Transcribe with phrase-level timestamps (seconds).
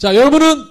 [0.00, 0.64] 자, 여러분은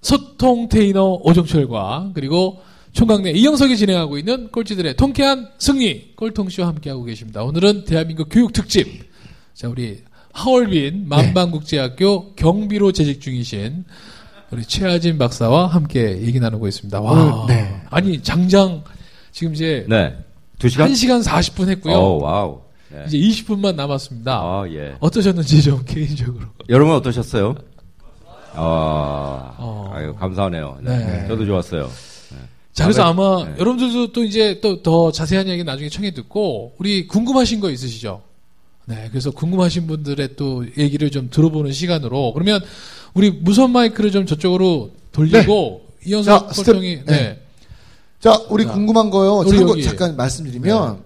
[0.00, 2.62] 소통 테이너 오정철과 그리고
[2.92, 7.42] 총각내 이영석이 진행하고 있는 꼴찌들의 통쾌한 승리 꼴통쇼 함께하고 계십니다.
[7.42, 9.04] 오늘은 대한민국 교육 특집.
[9.52, 9.98] 자, 우리
[10.32, 13.84] 하얼빈 만방국제학교 경비로 재직 중이신
[14.50, 17.02] 우리 최하진 박사와 함께 얘기 나누고 있습니다.
[17.02, 17.12] 와.
[17.44, 17.82] 오늘, 네.
[17.90, 18.82] 아니, 장장
[19.30, 20.16] 지금 이제 네.
[20.58, 20.90] 두 시간?
[20.90, 21.96] 1시간 40분 했고요.
[21.96, 22.62] 오, wow.
[22.92, 23.04] 네.
[23.06, 24.32] 이제 20분만 남았습니다.
[24.32, 24.96] 아, 예.
[25.00, 26.46] 어떠셨는지 좀 개인적으로.
[26.68, 27.54] 여러분 어떠셨어요?
[28.54, 29.90] 아, 어.
[29.94, 30.78] 아유, 감사하네요.
[30.82, 30.96] 네.
[30.98, 31.28] 네.
[31.28, 31.90] 저도 좋았어요.
[32.72, 33.54] 자, 그래서 아마 네.
[33.58, 38.22] 여러분들도 또 이제 또 더 자세한 이야기 나중에 청해 듣고 우리 궁금하신 거 있으시죠?
[38.86, 42.60] 네, 그래서 궁금하신 분들의 또 얘기를 좀 들어보는 시간으로 그러면
[43.14, 47.04] 우리 무선 마이크를 좀 저쪽으로 돌리고 이현석 자, 스텝- 꼴통이 네.
[47.06, 47.40] 네.
[48.20, 49.44] 자, 우리 자, 궁금한 거요.
[49.48, 49.82] 참고 네.
[49.82, 51.02] 잠깐 말씀드리면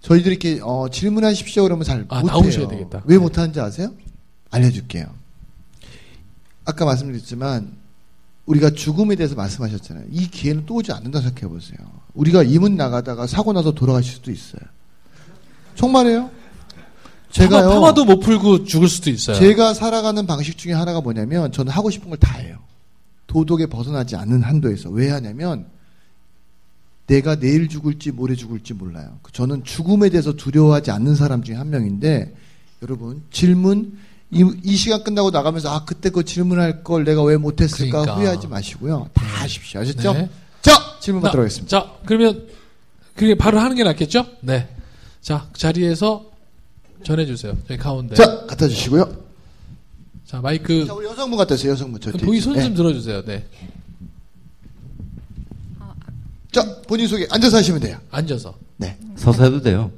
[0.00, 2.40] 저희들이 이렇게 어, 질문하십시오 그러면 잘 아, 못해요.
[2.40, 3.02] 나오셔야 되겠다.
[3.06, 3.90] 왜 못하는지 아세요?
[4.50, 5.06] 알려줄게요.
[6.64, 7.72] 아까 말씀드렸지만
[8.46, 10.06] 우리가 죽음에 대해서 말씀하셨잖아요.
[10.10, 11.78] 이 기회는 또 오지 않는다 생각해 보세요.
[12.14, 14.60] 우리가 이문 나가다가 사고 나서 돌아가실 수도 있어요.
[15.74, 16.30] 정말이에요?
[17.30, 17.68] 제가요.
[17.70, 19.36] 파마, 도 못 풀고 죽을 수도 있어요.
[19.36, 22.58] 제가 살아가는 방식 중에 하나가 뭐냐면 저는 하고 싶은 걸 다 해요.
[23.26, 25.66] 도덕에 벗어나지 않는 한도에서 왜 하냐면
[27.06, 29.18] 내가 내일 죽을지 모레 죽을지 몰라요.
[29.32, 32.34] 저는 죽음에 대해서 두려워하지 않는 사람 중에 한 명인데
[32.82, 33.98] 여러분 질문
[34.34, 38.14] 이, 이 시간 끝나고 나가면서 아 그때 그 질문할 걸 내가 왜 못했을까 그러니까.
[38.16, 39.08] 후회하지 마시고요.
[39.14, 39.80] 다 하십시오.
[39.80, 40.12] 아셨죠?
[40.12, 40.30] 네.
[40.62, 41.68] 자 질문 나- 받도록 하겠습니다.
[41.80, 42.48] 자, 그러면
[43.14, 44.26] 그게 바로 하는 게 낫겠죠?
[44.40, 44.68] 네.
[45.20, 46.24] 자, 자리에서
[47.04, 47.56] 전해 주세요.
[47.68, 48.14] 저희 가운데.
[48.16, 49.24] 자 갖다 주시고요.
[50.26, 51.72] 자, 마이크 자 우리 여성분 갖다 주세요.
[51.72, 52.26] 여성분 저 뒤에.
[52.26, 52.74] 보이 손좀 네.
[52.74, 53.22] 들어 주세요.
[53.24, 53.46] 네.
[56.52, 57.98] 자 본인 소개 앉아서 하시면 돼요.
[58.10, 58.54] 앉아서.
[58.76, 58.96] 네.
[59.16, 59.90] 서서 해도 돼요.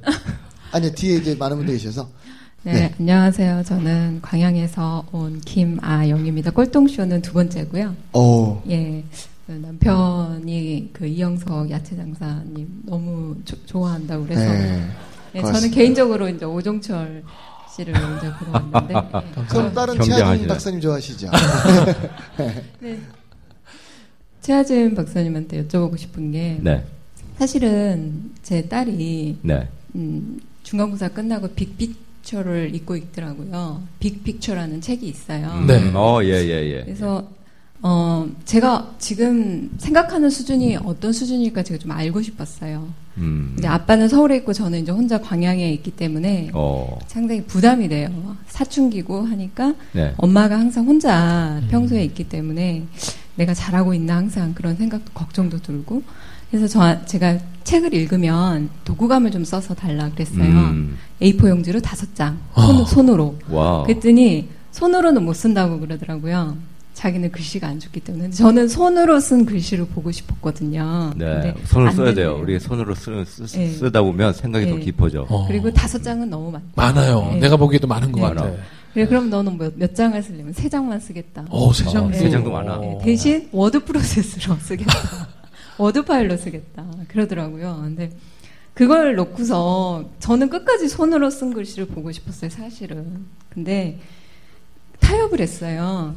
[0.71, 2.09] 아니 뒤에 이제 많은 분들이 계셔서
[2.63, 2.93] 네, 네.
[2.99, 3.63] 안녕하세요.
[3.63, 6.51] 저는 광양에서 온 김아영입니다.
[6.51, 7.95] 꼴통쇼는 두 번째고요.
[8.13, 9.03] 어 예,
[9.45, 14.85] 그 남편이 그 이영석 야채 장사님 너무 조- 좋아한다고 그래서 네.
[15.35, 15.53] 예, 고맙습니다.
[15.53, 17.23] 저는 개인적으로 이제 오종철
[17.73, 20.01] 씨를 이제 보러 왔는데 예, 그럼 다른.
[20.01, 21.27] 최하진 박사님 좋아하시죠?
[22.81, 22.99] 네.
[24.41, 26.83] 최하진 박사님한테 여쭤보고 싶은 게 네.
[27.37, 29.69] 사실은 제 딸이 네.
[29.95, 31.77] 음, 중간고사 끝나고 빅
[32.27, 33.81] 픽처를 읽고 있더라고요.
[33.99, 35.47] 빅픽처라는 책이 있어요.
[35.53, 35.91] 음, 네.
[35.93, 36.83] 어, 예, 예, 예.
[36.83, 37.25] 그래서
[37.81, 42.87] 어 제가 지금 생각하는 수준이 어떤 수준일까 제가 좀 알고 싶었어요.
[43.17, 43.51] 음.
[43.55, 48.35] 근데 아빠는 서울에 있고 저는 이제 혼자 광양에 있기 때문에 어, 상당히 부담이 돼요.
[48.47, 50.13] 사춘기고 하니까 네.
[50.17, 52.83] 엄마가 항상 혼자 평소에 있기 때문에
[53.35, 56.01] 내가 잘하고 있나 항상 그런 생각도 걱정도 들고
[56.49, 60.41] 그래서 저 제가 책을 읽으면 독후감을 좀 써서 달라 그랬어요.
[60.45, 60.97] 음.
[61.21, 62.85] A4 용지로 다섯 장 아.
[62.87, 63.83] 손, 으로 wow.
[63.85, 66.55] 그랬더니 손으로는 못 쓴다고 그러더라고요.
[66.93, 68.29] 자기는 글씨가 안 좋기 때문에.
[68.29, 71.11] 저는 손으로 쓴 글씨를 보고 싶었거든요.
[71.17, 71.53] 네.
[71.65, 72.31] 손을 안 써야 돼요.
[72.31, 72.41] 되네요.
[72.41, 73.67] 우리 손으로 쓰, 쓰, 예.
[73.67, 74.79] 쓰다 보면 생각이 더 예.
[74.79, 75.25] 깊어져.
[75.29, 75.45] 어.
[75.47, 76.67] 그리고 다섯 장은 너무 많다.
[76.73, 77.31] 많아요.
[77.33, 77.39] 네.
[77.41, 78.33] 내가 보기에도 많은 것 네.
[78.33, 78.49] 같아.
[78.93, 81.45] 그래 그럼 너는 몇, 몇 장을 쓰려면 세 장만 쓰겠다.
[81.49, 82.05] 어, 세 장.
[82.05, 82.77] 어, 세 장도 많아.
[82.79, 84.93] 네, 대신 워드 프로세스로 쓰겠다.
[85.77, 86.85] 워드 파일로 쓰겠다.
[87.07, 87.81] 그러더라고요.
[87.83, 88.11] 근데
[88.73, 93.25] 그걸 놓고서 저는 끝까지 손으로 쓴 글씨를 보고 싶었어요, 사실은.
[93.49, 93.99] 근데
[94.99, 96.15] 타협을 했어요.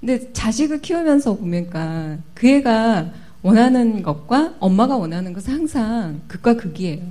[0.00, 3.12] 근데 자식을 키우면서 보니까 그 애가
[3.42, 7.02] 원하는 것과 엄마가 원하는 것은 항상 극과 극이에요.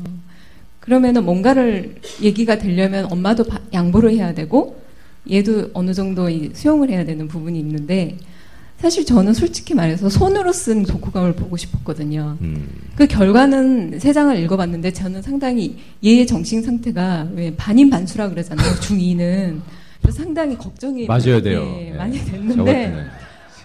[0.80, 4.80] 그러면은 뭔가를 얘기가 되려면 엄마도 바- 양보를 해야 되고
[5.32, 8.18] 얘도 어느 정도 이 수용을 해야 되는 부분이 있는데
[8.86, 12.38] 사실 저는 솔직히 말해서 손으로 쓴 독후감을 보고 싶었거든요.
[12.42, 12.68] 음.
[12.96, 18.74] 그 결과는 세 장을 읽어봤는데 저는 상당히 얘의 정신 상태가 왜 반인 반수라 그러잖아요.
[18.82, 19.60] 중2는
[20.04, 21.64] 그래서 상당히 걱정이 맞아야 돼요.
[21.80, 21.98] 예, 예.
[21.98, 23.06] 많이 저 됐는데.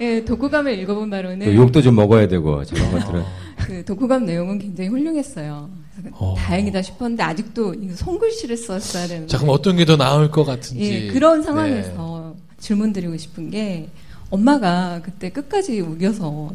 [0.00, 3.22] 예, 독후감을 읽어본 바로는 또 욕도 좀 먹어야 되고, 저런 것들은.
[3.60, 5.68] 그 독후감 내용은 굉장히 훌륭했어요.
[6.12, 6.34] 어.
[6.38, 9.28] 다행이다 싶었는데 아직도 손글씨를 썼어야 되는.
[9.28, 10.82] 자, 그럼 어떤 게 더 나을 것 같은지.
[10.82, 11.44] 예, 그런 네.
[11.44, 13.90] 상황에서 질문 드리고 싶은 게
[14.30, 16.52] 엄마가 그때 끝까지 우겨서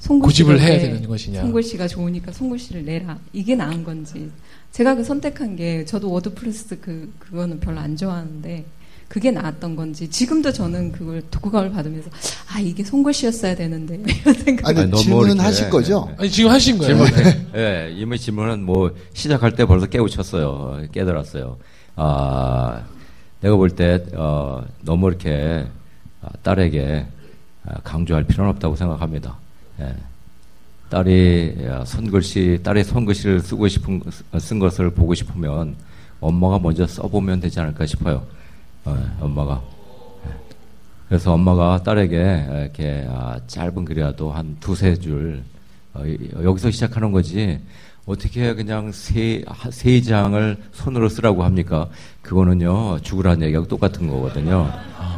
[0.00, 0.88] 손글씨를 고집을 해야 내.
[0.90, 1.40] 되는 것이냐.
[1.42, 3.18] 손글씨가 좋으니까 손글씨를 내라.
[3.32, 4.30] 이게 나은 건지.
[4.72, 8.64] 제가 그 선택한 게 저도 워드프로세스 그 그거는 별로 안 좋아하는데
[9.06, 12.10] 그게 나았던 건지 지금도 저는 그걸 독후감을 받으면서
[12.52, 14.68] 아 이게 손글씨였어야 되는데 이런 생각.
[14.68, 16.10] 아니, 아니, 질문은 하실 거죠?
[16.18, 17.06] 아니 지금 하신 거예요.
[17.06, 20.88] 질문, 예, 이미 질문은 뭐 시작할 때 벌써 깨우쳤어요.
[20.90, 21.56] 깨달았어요.
[21.96, 22.82] 아,
[23.40, 25.68] 내가 볼때 어, 너무 이렇게 아,
[26.42, 27.06] 딸에게
[27.66, 29.36] 아, 강조할 필요는 없다고 생각합니다.
[29.80, 29.94] 예.
[30.90, 34.02] 딸이 아, 손글씨, 딸의 손글씨를 쓰고 싶은
[34.38, 35.74] 쓴 것을 보고 싶으면
[36.20, 38.26] 엄마가 먼저 써보면 되지 않을까 싶어요.
[38.84, 39.62] 어, 엄마가.
[40.26, 40.30] 예.
[41.08, 45.42] 그래서 엄마가 딸에게 이렇게 아, 짧은 글이라도 한 두세 줄
[45.94, 47.60] 어, 이- 여기서 시작하는 거지
[48.06, 51.88] 어떻게 그냥 세, 하- 세 장을 손으로 쓰라고 합니까?
[52.22, 54.70] 그거는요 죽으라는 얘기하고 똑같은 거거든요.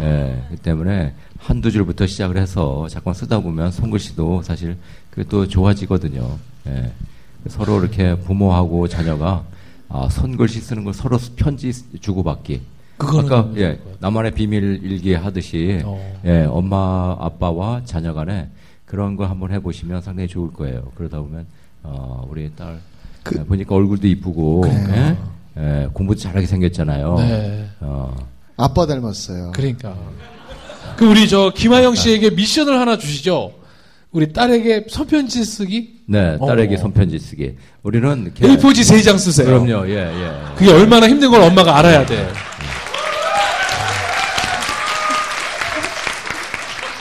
[0.03, 4.77] 예, 그 때문에 한두 줄부터 시작을 해서 자꾸만 쓰다 보면 손글씨도 사실
[5.11, 6.39] 그게 또 좋아지거든요.
[6.69, 6.93] 예.
[7.49, 9.45] 서로 이렇게 부모하고 자녀가
[9.89, 12.61] 아, 손글씨 쓰는 걸 서로 편지 주고받기.
[12.99, 13.79] 너무 예.
[14.01, 16.21] 나만의 비밀 일기 하듯이 어.
[16.25, 18.49] 예, 엄마 아빠와 자녀 간에
[18.85, 20.91] 그런 거 한번 해보시면 상당히 좋을 거예요.
[20.95, 21.47] 그러다 보면
[21.89, 22.79] 어, 우리 딸
[23.23, 24.87] 그- 예, 보니까 얼굴도 이쁘고 그래요.
[24.91, 25.17] 예?
[25.59, 27.15] 예, 공부도 잘하게 생겼잖아요.
[27.19, 27.67] 네.
[27.81, 28.15] 어,
[28.57, 29.53] 아빠 닮았어요.
[29.55, 29.95] 그러니까.
[30.97, 33.53] 그 우리 저 김하영 씨에게 미션을 하나 주시죠.
[34.13, 36.01] 우리 딸에게 손편지 쓰기.
[36.07, 36.79] 네, 딸에게 어.
[36.79, 37.57] 손편지 쓰기.
[37.83, 39.47] 우리는 이렇게 A4지 세 장 쓰세요.
[39.47, 40.33] 그럼요, 예, 예.
[40.57, 42.27] 그게 얼마나 힘든 걸 엄마가 알아야 돼.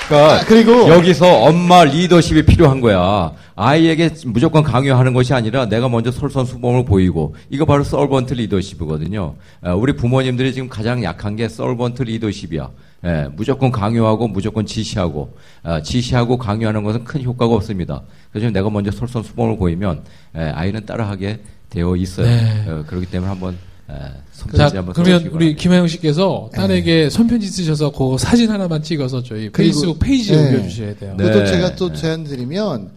[0.07, 3.31] 그러니까 아, 그리고- 여기서 엄마 리더십이 필요한 거야.
[3.55, 9.35] 아이에게 무조건 강요하는 것이 아니라 내가 먼저 솔선수범을 보이고 이거 바로 서번트 리더십이거든요.
[9.65, 12.69] 에, 우리 부모님들이 지금 가장 약한 게 서번트 리더십이야.
[13.05, 18.01] 예, 무조건 강요하고 무조건 지시하고 아, 지시하고 강요하는 것은 큰 효과가 없습니다.
[18.31, 20.01] 그래서 내가 먼저 솔선수범을 보이면
[20.35, 22.25] 에, 아이는 따라하게 되어 있어요.
[22.25, 22.65] 네.
[22.67, 23.53] 어, 그렇기 때문에 한번
[23.89, 25.55] 에, 자, 손편지 한번 그러면 우리.
[25.55, 30.49] 김하영 씨께서 딸에게 손편지 쓰셔서 그 사진 하나만 찍어서 저희 페이스북 페이지에 네.
[30.49, 31.15] 올려주셔야 돼요.
[31.17, 31.23] 네.
[31.23, 32.91] 그것도 제가 또 제안 드리면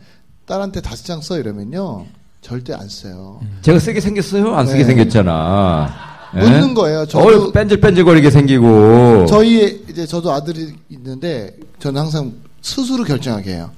[0.48, 2.06] 딸한테 다섯 장 써 이러면요
[2.40, 3.40] 절대 안 써요.
[3.62, 4.54] 제가 쓰게 생겼어요?
[4.54, 4.84] 안 쓰게 네.
[4.84, 5.88] 생겼잖아.
[6.36, 6.40] 예?
[6.40, 7.04] 묻는 거예요.
[7.06, 9.26] 저도- 어, 뺀질뺀질거리게 생기고.
[9.26, 13.70] 저희 이제 저도 아들이 있는데 저는 항상 스스로 결정하게 해요.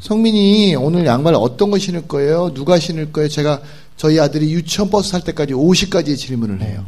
[0.00, 2.52] 성민이 오늘 양말 어떤 거 신을 거예요?
[2.54, 3.28] 누가 신을 거예요?
[3.28, 3.60] 제가
[3.96, 6.84] 저희 아들이 유치원 버스 탈 때까지 50가지의 질문을 해요.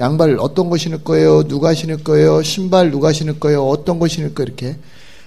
[0.00, 1.42] 양말 어떤 거 신을 거예요?
[1.48, 2.42] 누가 신을 거예요?
[2.42, 3.66] 신발 누가 신을 거예요?
[3.66, 4.46] 어떤 거 신을 거예요?
[4.46, 4.78] 이렇게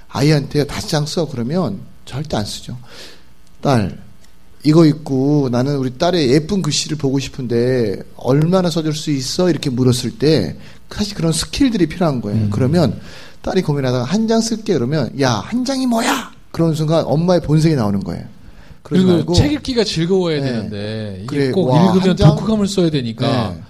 [0.10, 1.28] 아이한테 다섯 장 써.
[1.28, 2.78] 그러면 절대 안 쓰죠.
[3.62, 3.98] 딸,
[4.64, 9.50] 이거 입고 나는 우리 딸의 예쁜 글씨를 보고 싶은데 얼마나 써줄 수 있어?
[9.50, 10.56] 이렇게 물었을 때
[10.90, 12.50] 사실 그런 스킬들이 필요한 거예요.
[12.52, 13.00] 그러면
[13.42, 16.32] 딸이 고민하다가 한 장 쓸게 그러면 야, 한 장이 뭐야?
[16.52, 18.24] 그런 순간 엄마의 본색이 나오는 거예요.
[18.84, 20.46] 그리고 말고 책 읽기가 즐거워야 네.
[20.52, 22.36] 되는데 이게 그래, 꼭 와, 읽으면 한 장?
[22.36, 23.62] 독후감을 써야 되니까 네.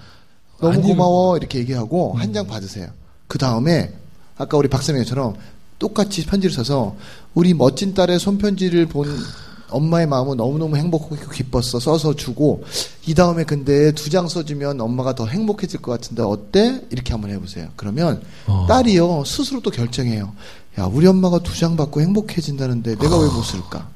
[0.60, 2.88] 너무 안 고마워 이렇게 얘기하고 한장 받으세요.
[3.28, 3.92] 그 다음에
[4.36, 5.34] 아까 우리 박세명처럼
[5.78, 6.96] 똑같이 편지를 써서
[7.34, 9.08] 우리 멋진 딸의 손편지를 본
[9.72, 12.62] 엄마의 마음은 너무너무 행복하고 기뻤어 써서 주고
[13.06, 16.82] 이 다음에 근데 두 장 써주면 엄마가 더 행복해질 것 같은데 어때?
[16.90, 17.68] 이렇게 한번 해보세요.
[17.76, 18.66] 그러면 어.
[18.68, 20.32] 딸이요 스스로 또 결정해요.
[20.78, 23.88] 야 우리 엄마가 두 장 받고 행복해진다는데 내가 왜못 쓸까?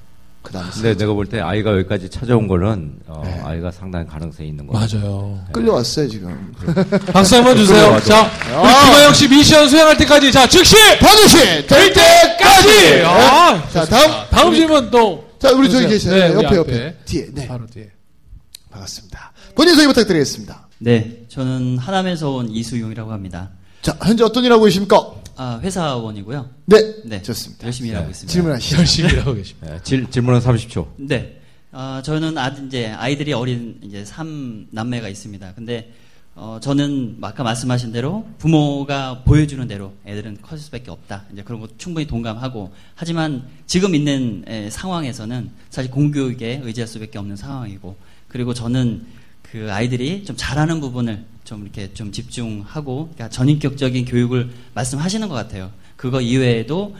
[0.46, 3.40] 그 다음에 근데 내가 볼 때 아이가 여기까지 찾아온 거는 어, 네.
[3.44, 5.00] 아이가 상당히 가능성이 있는 거 같아요.
[5.00, 5.40] 맞아요.
[5.52, 6.54] 끌려왔어요 지금.
[7.12, 7.98] 박수 한번 주세요.
[8.00, 8.30] 자,
[8.62, 13.02] 우리 김하영 씨 미션 수행할 때까지 자 즉시 반드시 될 때까지.
[13.04, 15.86] 아, 자 다음 다음 질문 또 자 우리 저기.
[15.88, 16.14] 계세요.
[16.14, 16.56] 네, 옆에 앞에.
[16.56, 17.90] 옆에 뒤에 네 바로 뒤에.
[18.70, 19.32] 반갑습니다.
[19.54, 20.68] 본인 소개 부탁드리겠습니다.
[20.78, 23.50] 네, 저는 하남에서 온 이수용이라고 합니다.
[23.82, 25.10] 자 현재 어떤 일 하고 계십니까?
[25.36, 26.50] 아, 회사원이고요.
[26.66, 27.22] 네, 네.
[27.22, 27.66] 좋습니다.
[27.66, 28.32] 열심히 일하고 있습니다.
[28.32, 28.76] 질문하시죠.
[28.78, 29.74] 열심히 일하고 계십니다.
[29.74, 30.86] 예, 질, 질문은 30초.
[30.96, 31.40] 네.
[31.72, 35.52] 아, 저는 아, 이제 아이들이 어린 이제 삼 남매가 있습니다.
[35.54, 35.92] 근데
[36.34, 41.24] 어, 저는 아까 말씀하신 대로 부모가 보여주는 대로 애들은 커질 수밖에 없다.
[41.32, 47.36] 이제 그런 거 충분히 동감하고 하지만 지금 있는 에, 상황에서는 사실 공교육에 의지할 수밖에 없는
[47.36, 47.96] 상황이고
[48.28, 49.06] 그리고 저는
[49.42, 55.70] 그 아이들이 좀 잘하는 부분을 좀 이렇게 좀 집중하고 그러니까 전인격적인 교육을 말씀하시는 것 같아요.
[55.96, 56.94] 그거 이외에도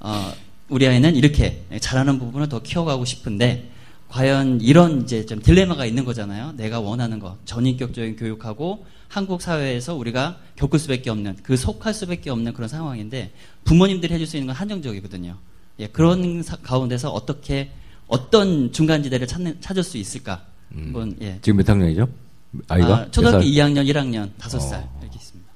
[0.00, 0.32] 어,
[0.68, 3.70] 우리 아이는 이렇게 잘하는 부분을 더 키워가고 싶은데
[4.08, 6.52] 과연 이런 이제 좀 딜레마가 있는 거잖아요.
[6.56, 12.52] 내가 원하는 거 전인격적인 교육하고 한국 사회에서 우리가 겪을 수밖에 없는 그 속할 수밖에 없는
[12.54, 13.32] 그런 상황인데
[13.64, 15.36] 부모님들이 해줄 수 있는 건 한정적이거든요.
[15.78, 17.70] 예, 그런 사- 가운데서 어떻게
[18.08, 20.44] 어떤 중간지대를 찾는 찾을 수 있을까?
[20.74, 21.38] 한번 예.
[21.40, 22.08] 지금 몇 학년이죠?
[22.68, 22.94] 아이가?
[22.94, 23.50] 아, 초등학교 몇 살?
[23.52, 24.98] 2학년, 1학년, 5살 어.
[25.00, 25.50] 이렇게 있습니다.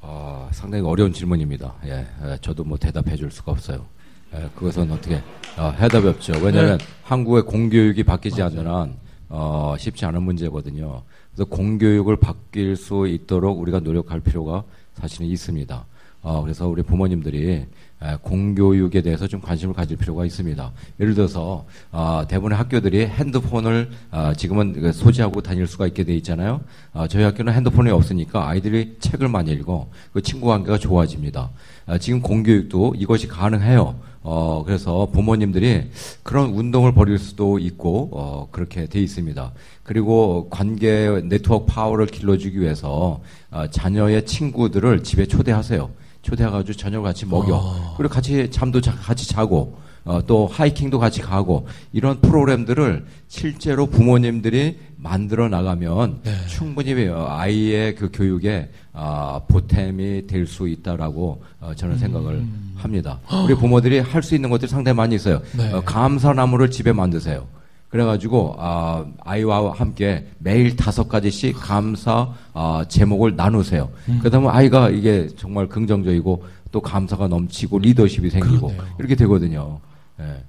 [0.00, 1.74] 아, 상당히 어려운 질문입니다.
[1.86, 3.86] 예, 예, 저도 뭐 대답해 줄 수가 없어요.
[4.34, 5.22] 예, 그것은 어떻게
[5.56, 6.32] 아, 해답이 없죠.
[6.42, 6.84] 왜냐하면 네.
[7.02, 8.96] 한국의 공교육이 바뀌지 않는 한
[9.28, 11.02] 어, 쉽지 않은 문제거든요.
[11.34, 15.86] 그래서 공교육을 바뀔 수 있도록 우리가 노력할 필요가 사실은 있습니다.
[16.22, 17.66] 어, 그래서 우리 부모님들이
[18.00, 20.72] 에, 공교육에 대해서 좀 관심을 가질 필요가 있습니다.
[21.00, 26.60] 예를 들어서 어, 대부분의 학교들이 핸드폰을 어, 지금은 그 소지하고 다닐 수가 있게 돼 있잖아요.
[26.92, 31.50] 어, 저희 학교는 핸드폰이 없으니까 아이들이 책을 많이 읽어 그 친구 관계가 좋아집니다.
[31.86, 33.96] 어, 지금 공교육도 이것이 가능해요.
[34.22, 35.90] 어, 그래서 부모님들이
[36.22, 39.52] 그런 운동을 벌일 수도 있고, 어, 그렇게 돼 있습니다.
[39.84, 45.88] 그리고 관계 네트워크 파워를 길러주기 위해서, 어, 자녀의 친구들을 집에 초대하세요.
[46.32, 47.94] 초대해가지고 저녁을 같이 먹여.
[47.96, 54.78] 그리고 같이 잠도 자- 같이 자고, 어, 또 하이킹도 같이 가고, 이런 프로그램들을 실제로 부모님들이
[54.96, 56.32] 만들어 나가면 네.
[56.46, 62.42] 충분히 어, 아이의 그 교육에 아, 보탬이 될 수 있다라고 어, 저는 생각을
[62.76, 63.20] 합니다.
[63.44, 65.40] 우리 부모들이 할 수 있는 것들이 상당히 많이 있어요.
[65.56, 65.72] 네.
[65.72, 67.46] 어, 감사나무를 집에 만드세요.
[67.88, 73.88] 그래가지고 아, 아이와 함께 매일 다섯 가지씩 감사 아, 제목을 나누세요.
[74.20, 78.94] 그러다 아이가 이게 정말 긍정적이고 또 감사가 넘치고 리더십이 생기고 그러네요.
[78.98, 79.80] 이렇게 되거든요.
[80.20, 80.44] 예.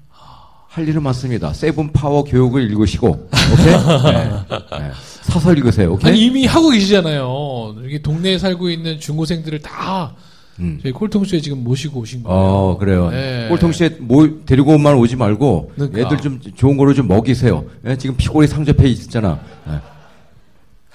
[0.68, 1.52] 할 일은 많습니다.
[1.52, 4.14] seven power 교육을 읽으시고, 오케이?
[4.14, 4.30] 네.
[4.50, 4.92] 네.
[5.24, 6.12] 사설 읽으세요, 오케이?
[6.12, 7.76] 아니 이미 하고 계시잖아요.
[7.84, 10.14] 여기 동네에 살고 있는 중고생들을 다
[10.60, 10.80] 음.
[10.82, 12.38] 저희 꼴통쇼에 지금 모시고 오신 거예요.
[12.40, 13.10] 어, 그래요.
[13.10, 13.48] 네.
[13.50, 16.00] 꼴통쇼에 뭐, 데리고만 오지 말고, 그러니까.
[16.00, 17.66] 애들 좀 좋은 거로 좀 먹이세요.
[17.86, 19.40] 예, 지금 피골이 상접해 있잖아.
[19.70, 19.80] 예.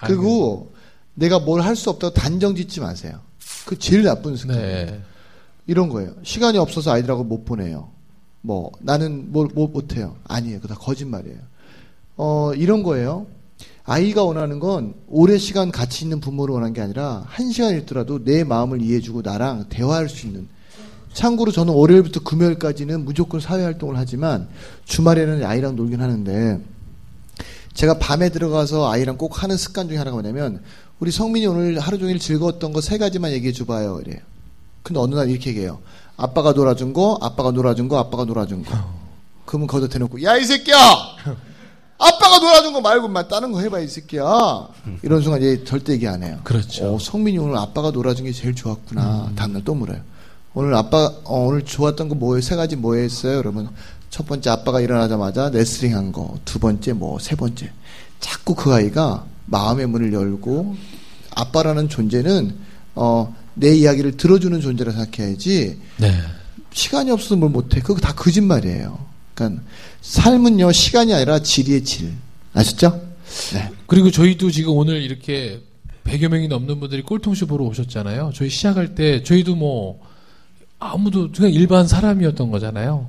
[0.06, 0.72] 그리고
[1.14, 3.20] 내가 뭘 할 수 없다고 단정 짓지 마세요.
[3.66, 4.56] 그 제일 나쁜 습관.
[4.58, 5.00] 네.
[5.66, 6.10] 이런 거예요.
[6.22, 7.88] 시간이 없어서 아이들하고 못 보내요.
[8.42, 10.16] 뭐 나는 뭘, 뭐 못해요.
[10.24, 10.60] 아니에요.
[10.60, 11.38] 그거 다 거짓말이에요.
[12.16, 13.26] 어 이런 거예요.
[13.84, 18.42] 아이가 원하는 건 오래 시간 같이 있는 부모를 원하는 게 아니라 한 시간 있더라도 내
[18.44, 20.48] 마음을 이해해주고 나랑 대화할 수 있는.
[21.12, 24.48] 참고로 저는 월요일부터 금요일까지는 무조건 사회 활동을 하지만
[24.84, 26.60] 주말에는 아이랑 놀긴 하는데
[27.74, 30.62] 제가 밤에 들어가서 아이랑 꼭 하는 습관 중에 하나가 뭐냐면
[30.98, 34.20] 우리 성민이 오늘 하루 종일 즐거웠던 거 세 가지만 얘기해 줘봐요 이래요.
[34.82, 35.78] 근데 어느 날 이렇게 얘기해요.
[36.16, 38.74] 아빠가 놀아준 거, 아빠가 놀아준 거, 아빠가 놀아준 거.
[39.44, 40.76] 그러면 거기다 대놓고 야 이 새끼야!
[41.98, 44.68] 아빠가 놀아준 거 말고만 다른 거 해봐 이 새끼야.
[45.02, 46.38] 이런 순간 얘 절대 얘기 안 해요.
[46.44, 46.94] 그렇죠.
[46.94, 49.32] 어, 성민이 오늘 아빠가 놀아준 게 제일 좋았구나.
[49.36, 50.00] 다음날 또 물어요.
[50.54, 52.40] 오늘 아빠 어, 오늘 좋았던 거 뭐예요?
[52.40, 53.38] 세 가지 뭐 했어요?
[53.38, 53.70] 그러면
[54.10, 57.70] 첫 번째 아빠가 일어나자마자 레슬링 한 거, 두 번째 뭐 세 번째.
[58.20, 60.76] 자꾸 그 아이가 마음의 문을 열고
[61.34, 62.54] 아빠라는 존재는
[62.94, 66.12] 어, 내 이야기를 들어주는 존재라 생각해야지 네.
[66.72, 67.80] 시간이 없어서 뭘 못해.
[67.80, 68.98] 그거 다 거짓말이에요.
[69.34, 69.62] 그러니까
[70.00, 72.12] 삶은요 시간이 아니라 질이의 질.
[72.52, 73.02] 아셨죠?
[73.54, 73.70] 네.
[73.86, 75.60] 그리고 저희도 지금 오늘 이렇게
[76.04, 78.32] 100여 명이 넘는 분들이 꼴통쇼 보러 오셨잖아요.
[78.34, 80.00] 저희 시작할 때 저희도 뭐
[80.78, 83.08] 아무도 그냥 일반 사람이었던 거잖아요.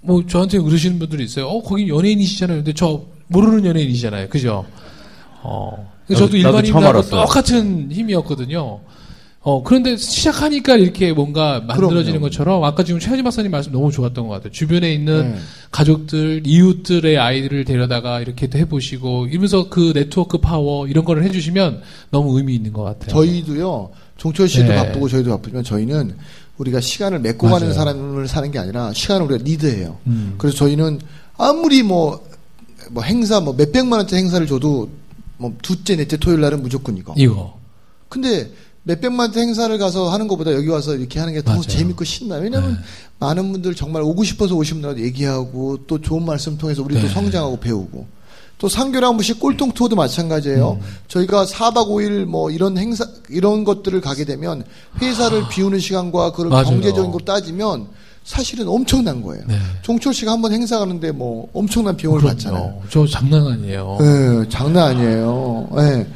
[0.00, 1.46] 뭐 저한테 그러시는 분들이 있어요.
[1.48, 2.58] 어, 거긴 연예인이시잖아요.
[2.58, 4.28] 근데 저 모르는 연예인이잖아요.
[4.28, 4.66] 그죠?
[5.42, 5.90] 어.
[6.06, 6.82] 근데 나도- 저도 일반인하고.
[7.26, 8.80] 똑같은 힘이었거든요.
[9.46, 12.20] 어, 그런데 시작하니까 이렇게 뭔가 만들어지는 그럼요.
[12.20, 14.50] 것처럼 아까 지금 최하지 박사님 말씀 너무 좋았던 것 같아요.
[14.50, 15.38] 주변에 있는 네.
[15.70, 22.38] 가족들, 이웃들의 아이들을 데려다가 이렇게 또 해보시고 이러면서 그 네트워크 파워 이런 거를 해주시면 너무
[22.38, 23.10] 의미 있는 것 같아요.
[23.10, 23.90] 저희도요.
[24.16, 24.76] 종철 씨도 네.
[24.76, 26.16] 바쁘고 저희도 바쁘지만 저희는
[26.56, 27.74] 우리가 시간을 메꿔 가는 맞아요.
[27.74, 29.98] 사람을 사는 게 아니라 시간을 우리가 리드해요.
[30.06, 30.36] 음.
[30.38, 31.00] 그래서 저희는
[31.36, 32.24] 아무리 뭐,
[32.92, 34.88] 뭐 행사 뭐 몇백만 원짜리 행사를 줘도
[35.36, 37.12] 뭐 두째 넷째 토요일 날은 무조건 이거.
[37.18, 37.58] 이거
[38.08, 38.48] 근데
[38.84, 41.60] 몇백만 원 행사를 가서 하는 것보다 여기 와서 이렇게 하는 게 더.
[41.60, 42.42] 재밌고 신나요.
[42.42, 42.78] 왜냐면 네.
[43.18, 47.08] 많은 분들 정말 오고 싶어서 오신 분들한테 얘기하고 또 좋은 말씀 통해서 우리 또 네.
[47.08, 48.06] 성장하고 배우고
[48.58, 50.78] 또 상교랑 한 번씩 꼴통 투어도 마찬가지예요.
[50.80, 50.86] 음.
[51.08, 54.64] 저희가 4박 5일 뭐 이런 행사 이런 것들을 가게 되면
[55.00, 56.56] 회사를 비우는 시간과 그런 아.
[56.56, 56.66] 맞아요.
[56.70, 57.86] 경제적인 걸 따지면
[58.22, 59.44] 사실은 엄청난 거예요.
[59.48, 59.58] 네.
[59.82, 62.34] 종철 씨가 한 번 행사 가는데 뭐 엄청난 비용을 그럼요.
[62.36, 62.82] 받잖아요.
[62.90, 63.98] 저 장난 아니에요.
[64.00, 65.68] 예, 장난 아니에요.
[65.78, 66.06] 예.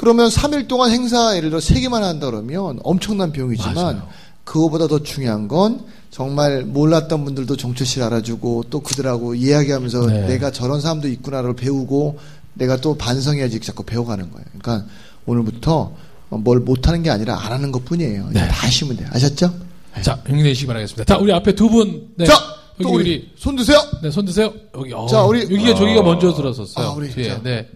[0.00, 4.08] 그러면 3일 동안 행사 예를 들어 3개만 한다 그러면 엄청난 비용이지만 맞아요.
[4.44, 10.26] 그거보다 더 중요한 건 정말 몰랐던 분들도 씨를 알아주고 또 그들하고 이야기하면서 네.
[10.26, 12.18] 내가 저런 사람도 있구나를 배우고
[12.54, 14.46] 내가 또 반성해야지 자꾸 배워가는 거예요.
[14.58, 14.88] 그러니까
[15.26, 15.92] 오늘부터
[16.30, 18.30] 뭘 못하는 게 아니라 안 하는 것 뿐이에요.
[18.32, 18.48] 네.
[18.48, 19.08] 다 하시면 돼요.
[19.12, 19.52] 아셨죠?
[20.00, 21.04] 자, 용인내시기 바라겠습니다.
[21.04, 22.08] 자, 우리 앞에 두 분.
[22.16, 22.24] 네.
[22.24, 22.32] 자,
[22.80, 23.78] 여기 또 우리, 우리 손 드세요.
[24.02, 24.50] 네, 손 드세요.
[24.74, 24.94] 여기.
[24.94, 26.02] 어, 자, 우리- 여기가 저기가 어.
[26.04, 26.86] 먼저 들어섰어요.
[26.86, 27.28] 아, 우리, 뒤에.
[27.28, 27.40] 자.
[27.42, 27.68] 네.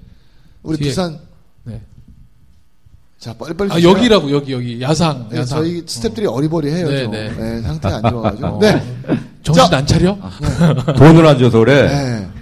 [0.62, 0.88] 우리 뒤에.
[0.88, 1.18] 부산.
[3.24, 3.30] 네.
[3.30, 3.72] 자, 빨리빨리.
[3.72, 3.90] 아, 주세요.
[3.90, 5.28] 여기라고 여기 여기 야상.
[5.30, 5.60] 네, 야상.
[5.60, 6.88] 저희 스탭들이 어 리버리해요.
[6.88, 7.10] 네, 좀.
[7.12, 7.30] 네.
[7.30, 8.46] 네, 상태가 안 좋아가지고.
[8.46, 8.58] 어.
[8.60, 8.82] 네.
[9.42, 9.76] 정신 자.
[9.78, 10.18] 안 차려?
[10.96, 11.88] 돈을 안 줘서 그래.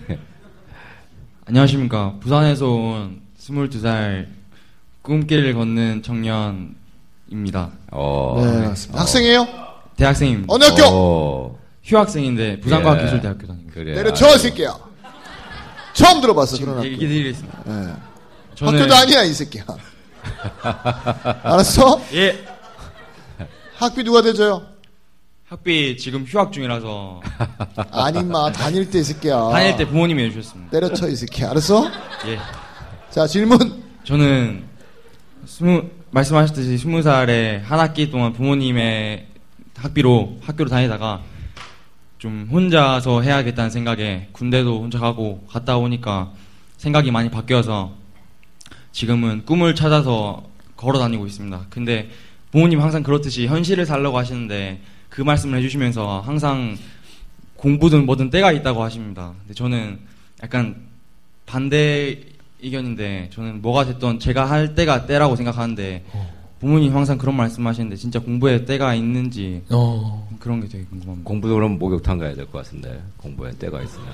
[0.08, 0.18] 네.
[1.46, 2.14] 안녕하십니까.
[2.20, 4.26] 부산에서 온 22살
[5.02, 7.70] 꿈길을 걷는 청년입니다.
[7.92, 8.42] 어.
[8.44, 9.00] 네, 맞습니다.
[9.00, 9.46] 학생이에요?
[9.96, 10.52] 대학생입니다.
[10.52, 10.82] 어느 학교?
[10.86, 11.58] 어.
[11.84, 12.60] 휴학생인데 예.
[12.60, 13.72] 부산과학기술대학교 다닙니다.
[13.74, 13.94] 그래.
[13.94, 14.76] 내려쳐, 이 새끼야.
[15.94, 16.86] 처음 들어봤어, 그런 학교.
[16.86, 17.58] 얘기 드리겠습니다.
[17.66, 17.92] 네.
[18.54, 19.64] 저는 학교도 아니야, 이 새끼야.
[21.42, 22.00] 알았어?
[22.14, 22.44] 예.
[23.76, 24.62] 학비 누가 대줘요?
[25.48, 27.20] 학비 지금 휴학 중이라서
[27.92, 29.50] 아니 마 다닐 때 이 새끼야.
[29.50, 30.70] 다닐 때 부모님이 해주셨습니다.
[30.70, 31.44] 때려쳐 이 새끼.
[31.44, 31.84] 알았어?
[32.26, 32.38] 예.
[33.10, 33.82] 자 질문.
[34.04, 34.64] 저는
[35.46, 39.26] 스무 말씀하셨듯이 스무 살에 한 학기 동안 부모님의
[39.76, 41.20] 학비로 학교로 다니다가
[42.18, 46.30] 좀 혼자서 해야겠다는 생각에 군대도 혼자 가고 갔다 오니까
[46.76, 47.92] 생각이 많이 바뀌어서
[48.92, 50.42] 지금은 꿈을 찾아서
[50.76, 51.66] 걸어 다니고 있습니다.
[51.70, 52.10] 근데
[52.50, 56.76] 부모님 항상 그렇듯이 현실을 살려고 하시는데 그 말씀을 해주시면서 항상
[57.56, 59.32] 공부든 뭐든 때가 있다고 하십니다.
[59.40, 59.98] 근데 저는
[60.42, 60.76] 약간
[61.46, 62.20] 반대
[62.62, 66.04] 의견인데 저는 뭐가 됐던 제가 할 때가 때라고 생각하는데
[66.60, 70.28] 부모님 항상 그런 말씀하시는데 진짜 공부에 때가 있는지 어.
[70.38, 71.26] 그런 게 되게 궁금합니다.
[71.28, 74.06] 공부도 그럼 목욕탕 가야 될 것 같은데 공부에 때가 있으면.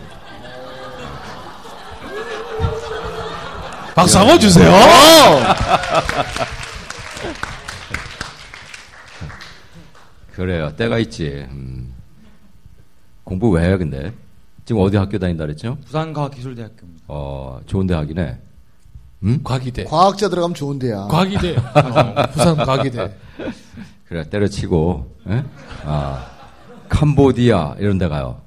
[3.99, 4.71] 박수 한번 주세요.
[10.37, 10.71] 그래요.
[10.76, 11.49] 때가 있지.
[11.50, 11.93] 음.
[13.25, 14.12] 공부 왜 해, 근데?
[14.64, 15.78] 지금 어디 학교 다닌다 그랬죠?
[15.87, 17.05] 부산과학기술대학교입니다.
[17.09, 18.38] 어, 좋은 대학이네.
[19.25, 19.40] 음?
[19.43, 19.83] 과기대.
[19.85, 21.09] 과학자 들어가면 좋은데야.
[21.09, 21.57] 과기대.
[21.59, 23.17] 어, 부산 과기대.
[24.07, 25.45] 그래, 때려치고, 예?
[25.85, 26.25] 아,
[26.88, 28.40] 캄보디아, 이런 데 가요.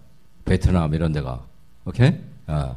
[0.46, 1.42] 베트남, 이런 데 가.
[1.84, 2.14] 오케이?
[2.48, 2.76] 아, 부-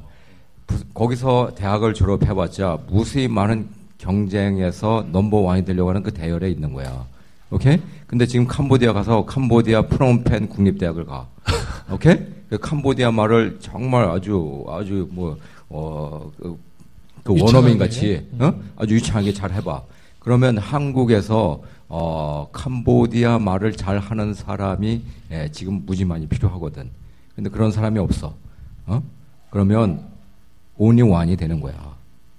[0.94, 3.68] 거기서 대학을 졸업해봤자 무수히 많은
[3.98, 7.06] 경쟁에서 넘버원이 되려고 하는 그 대열에 있는 거야.
[7.50, 7.80] 오케이?
[8.06, 11.26] 근데 지금 캄보디아 가서 캄보디아 프롬펜 국립대학을 가.
[11.90, 12.16] 오케이?
[12.48, 15.36] 그 캄보디아 말을 정말 아주, 아주 뭐,
[15.68, 16.58] 어, 그,
[17.22, 18.52] 그 원어민 같이, 어?
[18.76, 19.82] 아주 유창하게 잘 해봐.
[20.18, 26.90] 그러면 한국에서, 어, 캄보디아 말을 잘 하는 사람이, 예, 지금 무지 많이 필요하거든.
[27.34, 28.34] 근데 그런 사람이 없어.
[28.86, 29.02] 어?
[29.50, 30.13] 그러면,
[30.76, 31.74] 온리 완이 되는 거야.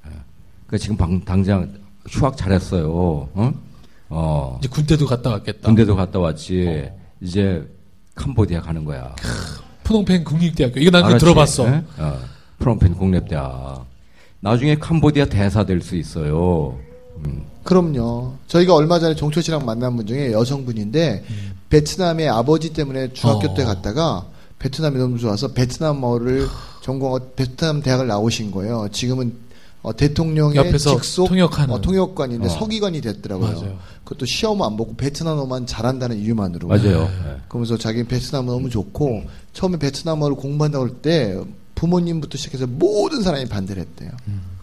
[0.08, 0.12] 예.
[0.68, 1.72] 그 지금 방- 당장
[2.10, 2.92] 휴학 잘했어요.
[3.34, 3.54] 어?
[4.10, 4.58] 어.
[4.60, 5.62] 이제 군대도 갔다 왔겠다.
[5.66, 6.90] 군대도 갔다 왔지.
[7.22, 7.66] 이제
[8.16, 9.16] 캄보디아 가는 거야.
[9.84, 10.80] 푸놈펜 국립대학교.
[10.80, 11.26] 이거 난 그거 알았지?
[11.26, 11.68] 들어봤어.
[11.68, 11.84] 예?
[11.98, 12.20] 어,
[12.60, 13.86] 프롬펜 국립대학.
[14.42, 16.78] 나중에 캄보디아 대사 될 수 있어요.
[17.26, 17.44] 음.
[17.64, 18.34] 그럼요.
[18.48, 21.24] 저희가 얼마 전에 종철 씨랑 만난 분 중에 여성분인데
[21.70, 23.54] 베트남의 아버지 때문에 중학교 어.
[23.56, 24.26] 때 갔다가
[24.60, 26.48] 베트남이 너무 좋아서 베트남어를
[26.90, 28.88] 전공하고 베트남 대학을 나오신 거예요.
[28.92, 29.34] 지금은
[29.82, 31.74] 어, 대통령의 옆에서 직속 통역하는.
[31.74, 32.50] 어, 통역관인데 어.
[32.50, 33.52] 서기관이 됐더라고요.
[33.54, 33.78] 맞아요.
[34.04, 36.68] 그것도 시험 안 보고 베트남어만 잘한다는 이유만으로.
[36.68, 37.10] 맞아요.
[37.28, 37.38] 예.
[37.48, 41.40] 그러면서 자기 베트남어 너무 좋고 처음에 베트남어를 공부한다고 할 때
[41.76, 44.12] 부모님부터 시작해서 모든 사람이 반대를 했대요.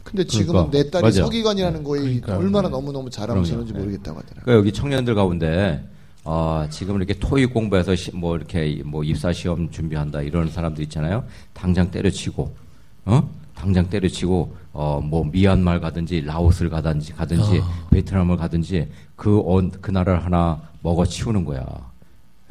[0.02, 0.78] 근데 지금은 그러니까.
[0.78, 1.24] 내 딸이 맞아요.
[1.26, 2.38] 서기관이라는 거에 그러니까요.
[2.38, 3.10] 얼마나 너무너무.
[3.10, 3.78] 그런지 네.
[3.78, 4.44] 모르겠다고 하더라고요.
[4.44, 5.84] 그러니까 여기 청년들 가운데
[6.24, 11.24] 어, 지금 이렇게 토익 공부해서 시- 뭐 이렇게 뭐 입사 시험 준비한다 이런 사람들 있잖아요.
[11.52, 12.54] 당장 때려치고
[13.06, 13.28] 어?
[13.54, 17.64] 당장 때려치고 어 뭐 미얀마를 가든지 라오스를 가든지 가든지 어.
[17.90, 21.64] 베트남을 가든지 그, 어, 그 나라를 하나 먹어 치우는 거야.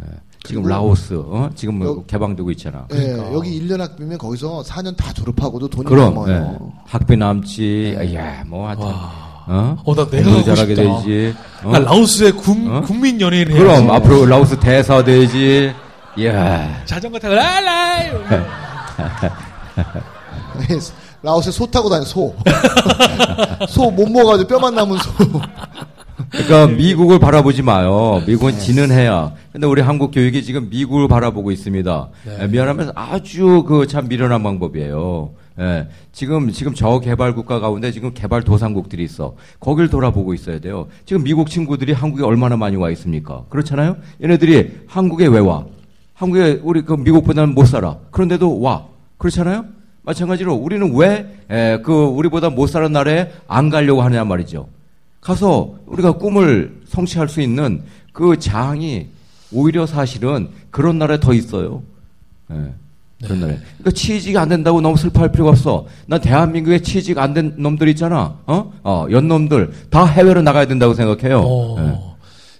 [0.02, 0.06] 예.
[0.44, 1.50] 지금 라오스 어?
[1.56, 2.88] 지금 뭐 여- 개방되고 있잖아.
[2.94, 6.60] 예, 여기 1년 학비면 거기서 4년 다 졸업하고도 돈이 그럼 남아요.
[6.62, 6.82] 예.
[6.86, 8.14] 학비 남지.
[8.16, 8.86] 야, 뭐 하여튼
[9.48, 9.78] 어?
[9.84, 10.98] 어, 나 내가 공부 가고 잘하게 싶다.
[11.02, 11.36] 되지.
[11.64, 11.72] 어?
[11.72, 12.82] 나 라오스의 국, 어?
[12.82, 13.60] 국민 연예인 해야지.
[13.64, 15.74] 그럼 앞으로 라오스 대사 되지.
[16.26, 16.82] 야.
[16.86, 17.98] 자전거 타고 랄라.
[21.24, 22.34] 라오스에 소 타고 다녀 소.
[23.70, 25.12] 소 못 먹어가지고 뼈만 남은 소.
[26.32, 28.22] 그러니까 미국을 바라보지 마요.
[28.26, 29.32] 미국은 지는 해야.
[29.52, 32.08] 근데 우리 한국 교육이 지금 미국을 바라보고 있습니다.
[32.26, 32.38] 네.
[32.42, 35.32] 예, 미안하면 아주 그 참 미련한 방법이에요.
[35.60, 39.36] 예, 지금 지금 저 개발 국가 가운데 지금 개발 도상국들이 있어.
[39.60, 40.88] 거길 돌아보고 있어야 돼요.
[41.06, 43.44] 지금 미국 친구들이 한국에 얼마나 많이 와 있습니까?
[43.50, 43.98] 그렇잖아요.
[44.24, 45.66] 얘네들이 한국에 왜 와?
[46.14, 47.98] 한국에 우리 그 미국보다는 못 살아.
[48.12, 48.88] 그런데도 와.
[49.18, 49.66] 그렇잖아요.
[50.04, 54.68] 마찬가지로 우리는 왜그 우리보다 못 사는 나라에 안 가려고 하냐 말이죠.
[55.20, 57.84] 가서 우리가 꿈을 성취할 수 있는
[58.14, 59.08] 그 장이
[59.52, 61.84] 오히려 사실은 그런 나라에 더 있어요.
[62.52, 62.74] 예,
[63.24, 63.58] 그런 나라에.
[63.78, 65.86] 그러니까 취직이 안 된다고 너무 슬퍼할 필요가 없어.
[66.08, 68.40] 난 대한민국에 취직 안 된 놈들 있잖아.
[68.46, 68.74] 어?
[68.84, 71.42] 어, 연놈들 다 해외로 나가야 된다고 생각해요.
[71.44, 71.76] 어.
[71.80, 72.12] 예.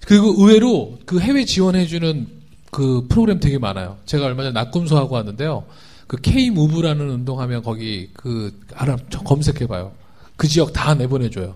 [0.06, 2.28] 그리고 의외로 그 해외 지원해 주는
[2.72, 3.98] 그 프로그램 되게 많아요.
[4.06, 5.64] 제가 얼마 전에 낙금소 하고 왔는데요.
[6.08, 9.92] 그 K-무브라는 운동하면 거기 그 알아 저 검색해 봐요.
[10.38, 11.56] 그 지역 다 내보내줘요.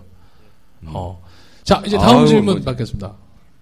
[0.86, 1.22] 어.
[1.64, 3.12] 자 이제 다음 아유, 질문 뭐- 받겠습니다.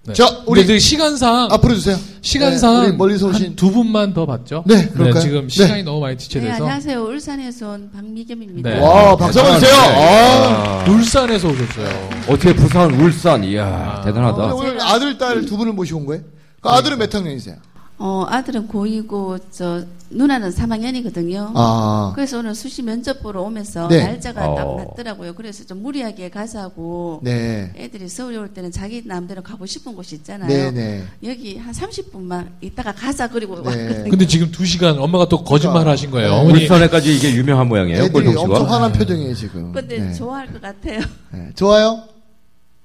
[0.06, 0.12] 네.
[0.12, 1.96] 자, 우리- 근데 시간상 앞으로 주세요.
[2.20, 4.62] 시간상 네, 멀리서 오신 한두 분만 더 받죠.
[4.66, 5.22] 네, 그럴까요?
[5.22, 5.48] 지금 네.
[5.48, 7.02] 시간이 너무 많이 네, 지체돼서 안녕하세요.
[7.02, 8.68] 울산에서 온 박미겸입니다.
[8.68, 8.80] 네.
[8.80, 9.74] 와, 박수 한번 주세요.
[9.78, 10.84] 아.
[10.86, 12.10] 울산에서 오셨어요.
[12.28, 14.04] 어떻게 부산, 울산, 이야 아.
[14.04, 14.36] 대단하다.
[14.36, 16.22] 근데 오늘 아들, 딸 두 분을 모시고 온 거예요?
[16.60, 17.56] 그 아들은 몇 학년이세요?
[17.96, 19.84] 어, 아들은 고2고 저
[20.14, 21.52] 누나는 3학년이거든요.
[21.54, 22.12] 아.
[22.14, 24.04] 그래서 오늘 수시 면접 보러 오면서 네.
[24.04, 24.76] 날짜가 딱 어.
[24.76, 25.34] 맞더라고요.
[25.34, 27.72] 그래서 좀 무리하게 가자고 네.
[27.76, 30.48] 애들이 서울에 올 때는 자기 마음대로 가고 싶은 곳이 있잖아요.
[30.48, 31.04] 네, 네.
[31.24, 33.68] 여기 한 30분만 있다가 가자 그리고 네.
[33.82, 34.10] 왔거든요.
[34.10, 36.30] 근데 지금 두 시간 엄마가 또 거짓말 하신 거예요.
[36.30, 36.40] 네.
[36.40, 38.04] 어머니 울산에까지 이게 유명한 모양이에요.
[38.04, 38.72] 애들이 꼴통 엄청 씨가.
[38.74, 39.72] 화난 표정이에요, 지금.
[39.72, 40.12] 근데 네.
[40.14, 41.00] 좋아할 것 같아요.
[41.32, 41.50] 네.
[41.54, 42.13] 좋아요?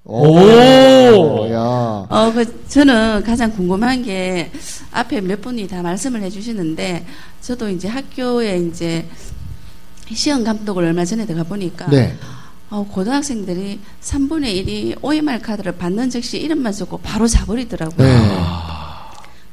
[0.09, 1.47] 오!
[1.51, 1.59] 야.
[2.09, 4.51] 어, 그, 저는 가장 궁금한 게
[4.91, 7.05] 앞에 몇 분이 다 말씀을 해주시는데
[7.41, 9.07] 저도 이제 학교에 이제
[10.11, 12.17] 시험 감독을 얼마 전에 들어가 보니까 네.
[12.71, 18.07] 어, 고등학생들이 3분의 1이 OMR 카드를 받는 즉시 이름만 쓰고 바로 자버리더라고요.
[18.07, 18.39] 네.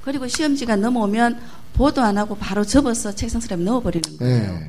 [0.02, 1.38] 그리고 시험지가 넘어오면
[1.74, 4.52] 보도 안 하고 바로 접어서 책상 슬랩 넣어버리는 거예요.
[4.54, 4.68] 네.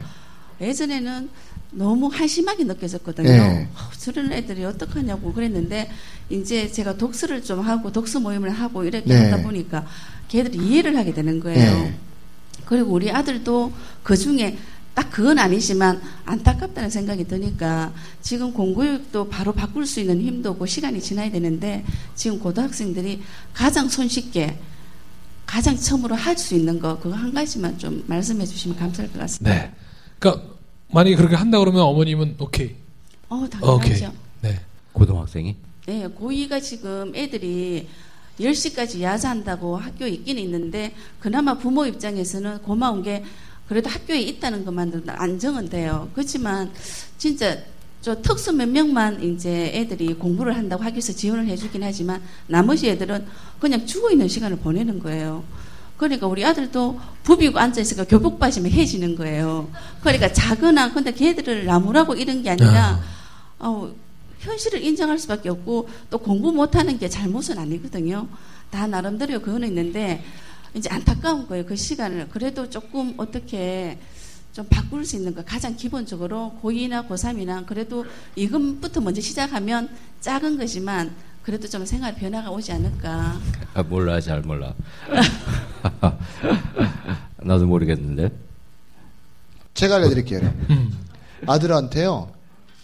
[0.59, 1.29] 예전에는
[1.71, 3.27] 너무 한심하게 느껴졌거든요.
[3.27, 3.69] 네.
[3.73, 5.89] 어, 저런 애들이 어떡하냐고 그랬는데
[6.29, 9.29] 이제 제가 독서를 좀 하고 독서 모임을 하고 이렇게 네.
[9.29, 9.85] 하다 보니까
[10.27, 11.79] 걔들이 이해를 하게 되는 거예요.
[11.83, 11.97] 네.
[12.65, 13.71] 그리고 우리 아들도
[14.03, 14.57] 그 중에
[14.93, 20.99] 딱 그건 아니지만 안타깝다는 생각이 드니까 지금 공교육도 바로 바꿀 수 있는 힘도 없고 시간이
[21.01, 23.21] 지나야 되는데 지금 고등학생들이
[23.53, 24.57] 가장 손쉽게
[25.45, 29.55] 가장 처음으로 할 수 있는 거 그거 한 가지만 좀 말씀해 주시면 감사할 것 같습니다.
[29.55, 29.71] 네.
[30.19, 30.56] 그러니까
[30.91, 32.75] 만약에 그렇게 한다 그러면 어머님은 오케이.
[33.29, 33.49] 어, 오케이.
[33.49, 34.13] 당연하죠.
[34.41, 34.59] 네.
[34.93, 35.55] 고등학생이?
[35.85, 37.87] 네, 고2가 지금 애들이
[38.39, 43.23] 10시까지 야자한다고 학교에 있긴 있는데 그나마 부모 입장에서는 고마운 게
[43.67, 46.09] 그래도 학교에 있다는 것만도 안정은 돼요.
[46.13, 46.71] 그렇지만
[47.17, 47.57] 진짜
[48.01, 53.25] 저 특수 몇 명만 이제 애들이 공부를 한다고 학교에서 지원을 해주긴 하지만 나머지 애들은
[53.59, 55.43] 그냥 죽어 있는 시간을 보내는 거예요.
[55.97, 59.69] 그러니까 우리 아들도 부비고 앉아있으니까 교복 빠지면 해지는 거예요.
[60.01, 63.01] 그러니까 작거나 근데 걔들을 나무라고 이런 게 아니라
[63.59, 63.91] 어,
[64.39, 68.27] 현실을 인정할 수밖에 없고 또 공부 못하는 게 잘못은 아니거든요.
[68.69, 70.23] 다 나름대로 그거는 있는데
[70.73, 71.65] 이제 안타까운 거예요.
[71.65, 73.97] 그 시간을 그래도 조금 어떻게
[74.53, 78.05] 좀 바꿀 수 있는 거 가장 기본적으로 고2나 고3이나 그래도
[78.35, 79.89] 이금부터 먼저 시작하면
[80.21, 81.13] 작은 거지만
[81.47, 83.39] 그래도 좀 생활 변화가 오지 않을까.
[83.73, 84.73] 아, 몰라, 잘 몰라.
[87.41, 88.29] 나도 모르겠는데.
[89.73, 90.41] 제가 알려드릴게요.
[90.41, 90.91] 음.
[91.45, 92.33] 아들한테요,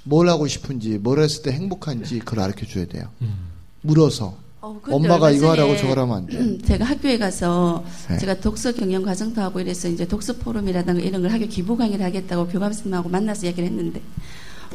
[0.03, 3.09] 뭘 하고 싶은지, 뭘 했을 때 행복한지 그걸 가르쳐 줘야 돼요.
[3.21, 3.35] 음.
[3.81, 4.37] 물어서.
[4.61, 6.57] 어, 엄마가 이거 하라고 저거 하면 안 돼.
[6.65, 8.17] 제가 학교에 가서 네.
[8.17, 12.47] 제가 독서 경영 과정도 하고 이래서 이제 독서 포럼이라든가 이런 걸 학교 기부 강의를 하겠다고
[12.47, 14.01] 교감 선생님하고 만나서 이야기를 했는데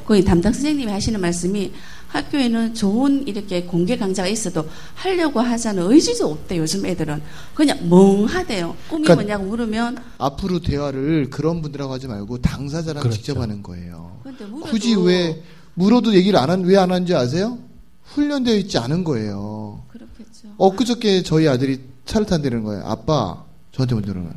[0.05, 1.73] 거기 담당 선생님이 하시는 말씀이
[2.09, 7.23] 학교에는 좋은 이렇게 공개 강좌가 있어도 하려고 하자는 의지도 없대 요즘 애들은
[7.55, 13.17] 그냥 멍하대요 꿈이 그러니까 뭐냐고 물으면 앞으로 대화를 그런 분들하고 하지 말고 당사자랑 그렇죠.
[13.17, 14.21] 직접 하는 거예요.
[14.25, 15.43] 근데 물어도 굳이 왜
[15.75, 17.59] 물어도 얘기를 안 한 왜 안 하는지 아세요?
[18.05, 19.83] 훈련되어 있지 않은 거예요.
[19.89, 22.83] 그렇겠죠 엊그저께 저희 아들이 차를 탄다는 거예요.
[22.87, 24.33] 아빠 저한테 먼저 거예요.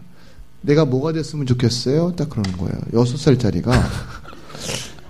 [0.61, 2.15] 내가 뭐가 됐으면 좋겠어요?
[2.17, 2.75] 딱 그러는 거예요.
[2.93, 3.71] 여섯 살짜리가.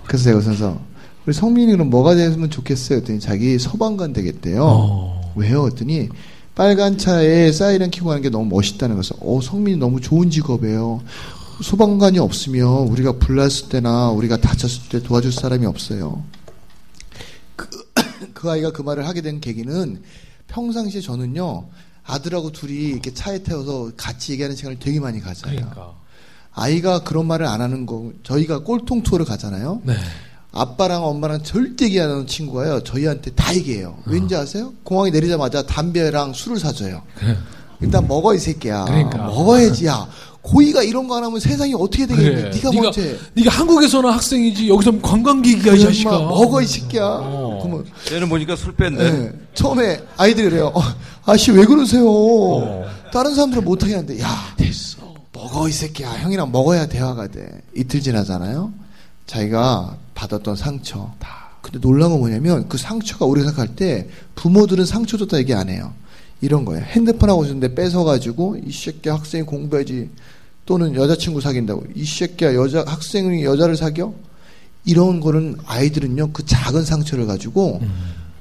[0.06, 0.80] 그래서 제가 웃어서
[1.26, 2.98] 우리 성민이 그럼 뭐가 됐으면 좋겠어요?
[2.98, 4.64] 했더니 자기 소방관 되겠대요.
[4.64, 5.32] 어.
[5.36, 5.66] 왜요?
[5.66, 6.08] 했더니
[6.54, 11.00] 빨간 차에 사이렌 켜고 하는 게 너무 멋있다는 거서 어 성민이 너무 좋은 직업이에요.
[11.62, 16.24] 소방관이 없으면 우리가 불났을 때나 우리가 다쳤을 때 도와줄 사람이 없어요.
[17.56, 17.68] 그,
[18.34, 20.02] 그 아이가 그 말을 하게 된 계기는
[20.48, 21.68] 평상시에 저는요
[22.04, 25.54] 아들하고 둘이 이렇게 차에 태워서 같이 얘기하는 시간을 되게 많이 가져요.
[25.54, 25.94] 그러니까.
[26.54, 29.80] 아이가 그런 말을 안 하는 거 저희가 꼴통 투어를 가잖아요.
[29.84, 29.94] 네.
[30.52, 32.82] 아빠랑 엄마랑 절대 얘기 안 하는 친구가요.
[32.84, 33.96] 저희한테 다 얘기해요.
[34.06, 34.72] 왠지 아세요?
[34.84, 37.02] 공항에 내리자마자 담배랑 술을 사줘요.
[37.80, 38.84] 일단 먹어 이 새끼야.
[38.84, 39.18] 그러니까.
[39.26, 40.06] 먹어야지 야.
[40.42, 42.34] 고의가 이런 거 안 하면 세상이 어떻게 되겠니?
[42.50, 43.14] 네가 네가, 먼저 해.
[43.34, 46.10] 네가 한국에서는 학생이지 여기서 관광객이야 이 그래, 자식아.
[46.10, 47.02] 먹어 이 새끼야.
[47.04, 47.60] 어.
[47.62, 49.10] 그러면 쟤는 보니까 술 뺀데.
[49.10, 49.32] 네.
[49.54, 50.72] 처음에 아이들이 그래요.
[50.74, 50.80] 어,
[51.24, 52.04] 아씨 왜 그러세요?
[52.08, 52.84] 어.
[53.12, 54.98] 다른 사람들은 못하게 하는데 야 됐어.
[55.32, 56.10] 먹어 이 새끼야.
[56.10, 57.48] 형이랑 먹어야 대화가 돼.
[57.76, 58.72] 이틀 지나잖아요.
[59.26, 61.12] 자기가 받았던 상처.
[61.60, 65.92] 근데 놀라운 건 뭐냐면 그 상처가 우리가 생각할 때 부모들은 상처 줬다 얘기 안 해요.
[66.40, 66.84] 이런 거예요.
[66.84, 70.10] 핸드폰 하고 있는데 뺏어가지고 이 새끼 학생이 공부해야지
[70.66, 74.12] 또는 여자친구 사귄다고 이 새끼야 여자 학생이 여자를 사겨
[74.84, 77.80] 이런 거는 아이들은요 그 작은 상처를 가지고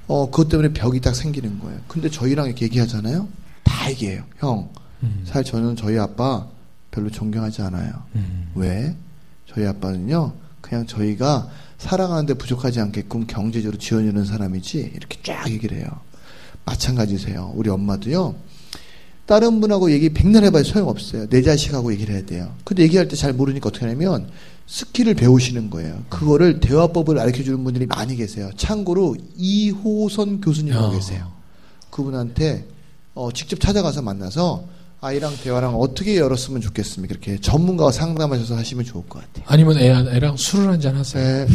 [0.07, 1.79] 어 그것 때문에 벽이 딱 생기는 거예요.
[1.87, 3.27] 근데 저희랑 이렇게 얘기하잖아요.
[3.63, 4.23] 다 얘기해요.
[4.39, 4.69] 형
[5.03, 5.23] 음.
[5.25, 6.47] 사실 저는 저희 아빠
[6.89, 7.91] 별로 존경하지 않아요.
[8.15, 8.51] 음.
[8.55, 8.95] 왜?
[9.47, 10.33] 저희 아빠는요,
[10.71, 15.87] 그냥 저희가 살아가는데 부족하지 않게끔 경제적으로 지원해주는 사람이지, 이렇게 쫙 얘기를 해요.
[16.63, 17.51] 마찬가지세요.
[17.55, 18.35] 우리 엄마도요,
[19.25, 21.27] 다른 분하고 얘기 백날 해봐야 소용없어요.
[21.27, 22.55] 내 자식하고 얘기를 해야 돼요.
[22.63, 24.29] 근데 얘기할 때 잘 모르니까 어떻게 하냐면,
[24.65, 26.05] 스킬을 배우시는 거예요.
[26.07, 28.49] 그거를 대화법을 가르쳐 주는 분들이 많이 계세요.
[28.55, 30.91] 참고로 이호선 교수님하고 야.
[30.97, 31.33] 계세요.
[31.89, 32.65] 그분한테
[33.13, 34.63] 어, 직접 찾아가서 만나서
[35.03, 37.11] 아이랑 대화랑 어떻게 열었으면 좋겠습니까?
[37.13, 39.45] 이렇게 전문가와 상담하셔서 하시면 좋을 것 같아요.
[39.47, 41.45] 아니면 애, 애랑 술을 한잔 하세요.
[41.47, 41.53] 네.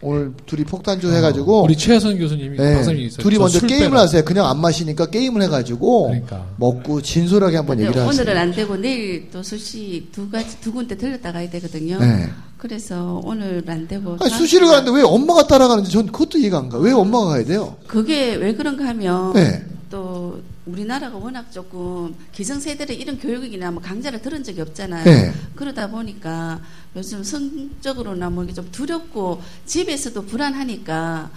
[0.00, 3.22] 오늘 둘이 폭탄주 해가지고 우리 최하선 교수님이 네, 박사님이 있어요.
[3.22, 4.00] 둘이 저 먼저 술 게임을 빼라.
[4.02, 4.22] 하세요.
[4.24, 6.46] 그냥 안 마시니까 게임을 해가지고 그러니까.
[6.56, 8.08] 먹고 진솔하게 한번 얘기를 하세요.
[8.22, 11.98] 오늘은 안 되고 내일 또 수시 두 가지 두 군데 들렸다 가야 되거든요.
[12.00, 12.28] 네.
[12.58, 16.78] 그래서 오늘 안 되고 아니, 수시를 가는데 왜 엄마가 따라가는지 전 그것도 이해가 안 가.
[16.78, 17.76] 왜 엄마가 가야 돼요?
[17.86, 19.64] 그게 왜 그런가 하면 네.
[19.90, 25.04] 또 우리나라가 워낙 조금 기성세대를 이런 교육이나 뭐 강좌를 들은 적이 없잖아요.
[25.04, 25.32] 네.
[25.54, 26.60] 그러다 보니까
[26.96, 31.30] 요즘 성적으로나 뭐 이게 좀 두렵고 집에서도 불안하니까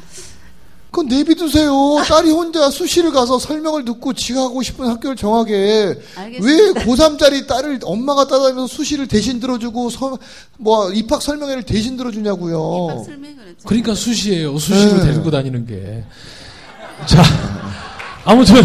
[0.90, 1.74] 그건 내비두세요.
[2.08, 5.54] 딸이 혼자 수시를 가서 설명을 듣고 지가 하고 싶은 학교를 정하게.
[5.56, 6.82] 왜 알겠습니다.
[6.86, 10.18] 고3짜리 딸을 엄마가 따라다니면서 수시를 대신 들어주고 서,
[10.58, 12.88] 뭐 입학 설명회를 대신 들어주냐고요.
[12.90, 14.58] 입학 설명을 그러니까 수시예요.
[14.58, 15.12] 수시로 네.
[15.12, 16.04] 데리고 다니는 게.
[17.06, 17.22] 자,
[18.24, 18.56] 아무튼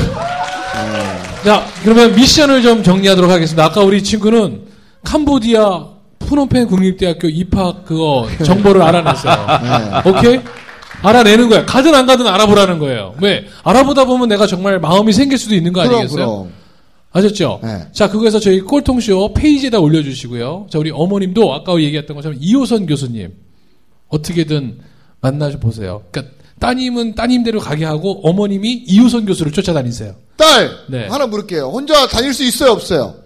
[1.44, 3.64] 자 그러면 미션을 좀 정리하도록 하겠습니다.
[3.64, 4.62] 아까 우리 친구는
[5.04, 5.86] 캄보디아
[6.20, 9.46] 푸놈펜 국립대학교 입학 그거 정보를 알아냈어요.
[10.06, 10.40] 오케이?
[11.02, 11.66] 알아내는 거야.
[11.66, 13.14] 가든 안 가든 알아보라는 거예요.
[13.20, 13.44] 왜?
[13.64, 16.08] 알아보다 보면 내가 정말 마음이 생길 수도 있는 거 아니겠어요?
[16.14, 16.52] 그럼.
[17.12, 17.60] 아셨죠?
[17.62, 17.86] 네.
[17.92, 20.68] 자, 그거에서 저희 꼴통쇼 페이지에다 올려주시고요.
[20.70, 23.32] 자, 우리 어머님도 아까 얘기했던 것처럼 이호선 교수님
[24.08, 24.78] 어떻게든
[25.20, 26.02] 만나서 보세요.
[26.10, 30.14] 그러니까 따님은 따님대로 가게 하고 어머님이 이호선 교수를 쫓아다니세요.
[30.36, 30.70] 딸!
[30.86, 31.08] 네.
[31.08, 31.64] 하나 물을게요.
[31.66, 33.16] 혼자 다닐 수 있어요, 없어요?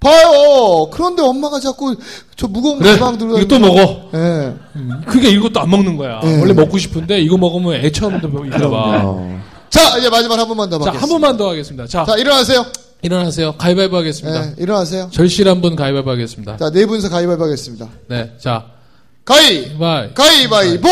[0.00, 0.88] 봐요!
[0.90, 1.94] 그런데 엄마가 자꾸
[2.34, 4.10] 저 무거운 그래, 가방 들고 이거 또 먹어.
[4.14, 4.18] 예.
[4.74, 6.18] 음, 그게 이것도 안 먹는 거야.
[6.20, 6.40] 네.
[6.40, 8.68] 원래 먹고 싶은데 이거 먹으면 애 처음부터 일까봐.
[8.68, 9.38] 그럼요.
[9.68, 10.90] 자, 이제 마지막 한 번만 더 자.
[10.90, 11.86] 한 번만 더 하겠습니다.
[11.86, 12.64] 자, 자, 일어나세요.
[13.02, 13.52] 일어나세요.
[13.56, 14.46] 가위바위보 하겠습니다.
[14.46, 15.08] 예, 일어나세요.
[15.12, 16.56] 절실한 분 가위바위보 하겠습니다.
[16.56, 17.88] 자, 네 분이서 가위바위보 하겠습니다.
[18.08, 18.64] 네, 자,
[19.24, 19.78] 가위!
[19.78, 20.12] 바위.
[20.12, 20.88] 가위바위보!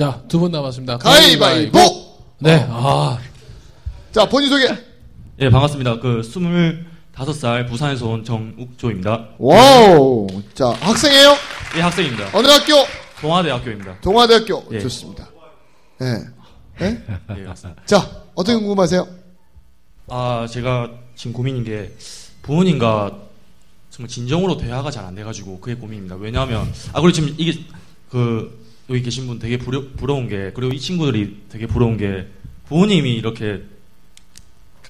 [0.00, 0.96] 자, 두 분 남았습니다.
[0.96, 1.78] 가위바위보!
[2.38, 3.18] 네, 아,
[4.12, 4.66] 자, 본인 소개.
[5.40, 6.00] 예, 반갑습니다.
[6.00, 9.28] 그 25살 부산에서 온 정욱조입니다.
[9.38, 10.26] Wow.
[10.54, 11.34] 자, 학생이에요?
[11.76, 12.30] 예, 학생입니다.
[12.32, 12.72] 어느 학교?
[13.20, 14.00] 동아대학교입니다.
[14.00, 14.64] 동아대학교.
[14.72, 14.80] 예.
[14.80, 15.28] 좋습니다.
[16.00, 16.06] 예.
[16.80, 17.04] 예?
[17.36, 17.82] 예, 맞습니다.
[17.84, 19.06] 자, 어떻게 궁금하세요?
[20.08, 21.94] 아, 제가 지금 고민인 게
[22.40, 23.18] 부모님과
[23.90, 26.16] 정말 진정으로 대화가 잘 안 돼가지고 그게 고민입니다.
[26.16, 27.60] 왜냐하면 아 그리고 지금 이게
[28.08, 28.58] 그
[28.90, 32.26] 여기 계신 분 되게 부러, 부러운 게 그리고 이 친구들이 되게 부러운 게
[32.66, 33.62] 부모님이 이렇게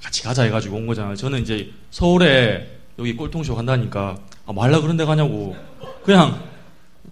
[0.03, 1.15] 같이 가자 해가지고 온 거잖아요.
[1.17, 5.55] 저는 이제 서울에 여기 꼴통쇼 간다니까 아, 말라 그런 데 가냐고
[6.03, 6.43] 그냥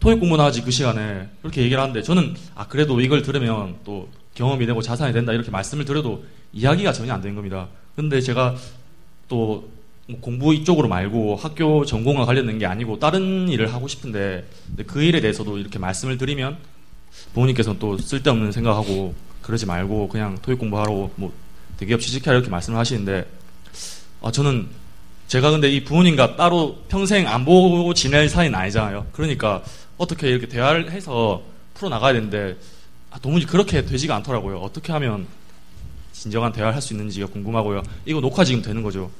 [0.01, 4.64] 토익 공부나 하지 그 시간에 그렇게 얘기를 하는데 저는 아 그래도 이걸 들으면 또 경험이
[4.66, 6.24] 되고 자산이 된다 이렇게 말씀을 드려도
[6.55, 7.68] 이야기가 전혀 안 된 겁니다.
[7.96, 8.57] 근데 제가
[9.29, 9.68] 또뭐
[10.22, 14.48] 공부 이쪽으로 말고 학교 전공과 관련된 게 아니고 다른 일을 하고 싶은데
[14.87, 16.57] 그 일에 대해서도 이렇게 말씀을 드리면
[17.35, 21.33] 부모님께서는 또 쓸데없는 생각하고 그러지 말고 그냥 토익 공부하러 뭐
[21.78, 23.24] 대기업 취직하라 이렇게 말씀을 하시는데
[24.22, 24.68] 아 저는
[25.28, 29.07] 제가 근데 이 부모님과 따로 평생 안 보고 지낼 사이는 아니잖아요.
[29.12, 29.62] 그러니까
[29.96, 31.42] 어떻게 이렇게 대화를 해서
[31.74, 32.57] 풀어 나가야 되는데
[33.11, 34.59] 아, 도무지 그렇게 되지가 않더라고요.
[34.59, 35.26] 어떻게 하면
[36.12, 37.83] 진정한 대화를 할 수 있는지가 궁금하고요.
[38.07, 39.11] 이거 녹화 지금 되는 거죠.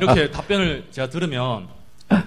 [0.00, 1.66] 이렇게 답변을 제가 들으면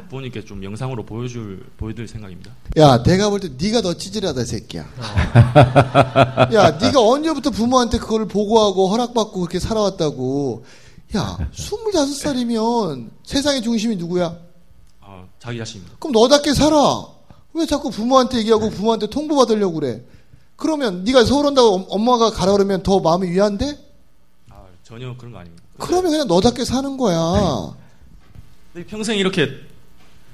[0.09, 2.51] 부모님께 좀 영상으로 보여줄 보여드릴 생각입니다.
[2.77, 4.85] 야, 내가 볼 때 네가 더 찌질하다, 이 새끼야.
[6.53, 10.63] 야, 네가 언제부터 부모한테 그걸 보고하고 허락받고 그렇게 살아왔다고.
[11.15, 14.35] 야, 25살이면 세상의 중심이 누구야?
[15.01, 15.97] 아, 자기 자신입니다.
[15.99, 17.05] 그럼 너답게 살아.
[17.53, 20.03] 왜 자꾸 부모한테 얘기하고 부모한테 통보받으려고 그래?
[20.55, 23.77] 그러면 네가 서울 온다고 엄- 엄마가 가라 그러면 더 마음이 위안돼?
[24.49, 25.63] 아, 전혀 그런 거 아닙니다.
[25.77, 27.75] 그러면 그냥 너답게 사는 거야.
[28.77, 29.49] 근데 평생 이렇게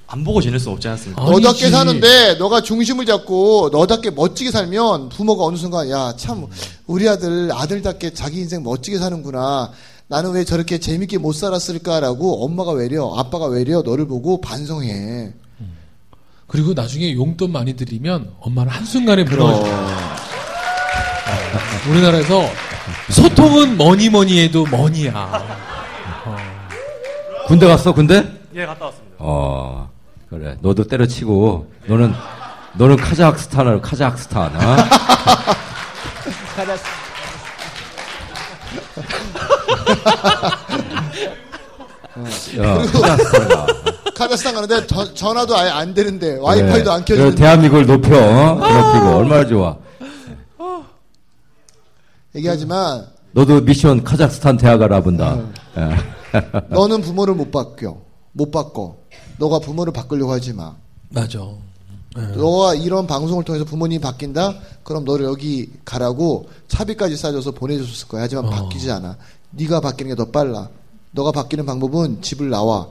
[0.06, 1.24] 안 보고 지낼 수 없지 않습니까?
[1.24, 1.70] 너답게.
[1.70, 6.48] 사는데 너가 중심을 잡고 너답게 멋지게 살면 부모가 어느 순간 야 참
[6.86, 9.72] 우리 아들 아들답게 자기 인생 멋지게 사는구나.
[10.10, 15.32] 나는 왜 저렇게 재밌게 못 살았을까라고 엄마가 외려 아빠가 외려 너를 보고 반성해.
[16.48, 19.64] 그리고 나중에 용돈 많이 드리면 엄마는 한순간에 무너져.
[21.90, 22.44] 우리나라에서
[23.10, 25.72] 소통은 뭐니 뭐니 해도 뭐니야.
[27.48, 28.26] 군대 갔어, 군대?
[28.56, 29.16] 예, 갔다 왔습니다.
[29.20, 29.90] 어,
[30.30, 30.58] 그래.
[30.62, 32.14] 너도 때려치고, 너는,
[32.74, 34.76] 너는 카자흐스탄을, 카자흐스탄, 어?
[42.62, 43.66] 야, 카자흐스탄 가.
[44.16, 48.54] 카자흐스탄 가는데 전- 전화도 아예 안 되는데 와이파이도 안 켜지는데 대한민국을 높여, 어?
[48.56, 49.76] 높이고, 얼마나 좋아.
[52.36, 55.38] 얘기하지만 너도 미션 카자흐스탄 대학 알아본다.
[55.78, 55.90] 예.
[56.70, 57.98] 너는 부모를 못 바뀌어
[58.32, 58.96] 못 바꿔.
[59.38, 60.76] 너가 부모를 바꾸려고 하지 마.
[61.10, 61.40] 맞아.
[62.36, 64.56] 너가 이런 방송을 통해서 부모님이 바뀐다?
[64.84, 68.24] 그럼 너를 여기 가라고 차비까지 싸줘서 보내줬을 거야.
[68.24, 69.18] 하지만 바뀌지 않아.
[69.52, 70.70] 네가 바뀌는 게 더 빨라.
[71.12, 72.88] 너가 바뀌는 방법은 집을 나와.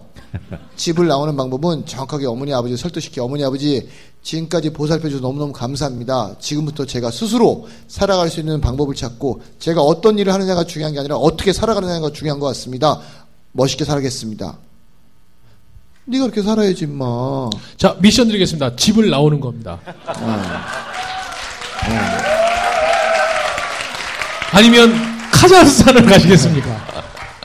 [0.77, 3.89] 집을 나오는 방법은 정확하게 어머니 아버지 설득시켜 어머니 아버지
[4.23, 6.37] 지금까지 보살펴줘서 너무너무 감사합니다.
[6.39, 11.17] 지금부터 제가 스스로 살아갈 수 있는 방법을 찾고 제가 어떤 일을 하느냐가 중요한 게 아니라
[11.17, 13.01] 어떻게 살아가느냐가 중요한 것 같습니다.
[13.53, 14.57] 멋있게 살아겠습니다.
[16.05, 17.49] 네가 그렇게 살아야지 마.
[17.77, 18.75] 자, 미션 드리겠습니다.
[18.77, 19.79] 집을 나오는 겁니다.
[24.53, 24.93] 아니면
[25.31, 27.03] 카자흐스탄을 가시겠습니까?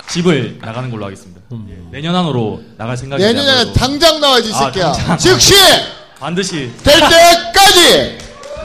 [0.10, 1.42] 집을 나가는 걸로 하겠습니다.
[1.70, 4.92] 예, 내년 안으로 나갈 생각이 내년에 당장 나와야지 이 아, 새끼야.
[4.94, 5.18] 당장.
[5.18, 5.54] 즉시
[6.20, 8.18] 반드시 될 때까지.